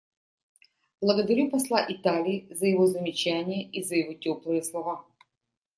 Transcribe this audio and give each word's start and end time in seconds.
Благодарю 0.99 1.51
посла 1.51 1.85
Италии 1.87 2.47
за 2.49 2.65
его 2.65 2.87
замечания 2.87 3.69
и 3.69 3.83
за 3.83 3.93
его 3.97 4.13
теплые 4.15 4.63
слова. 4.63 5.05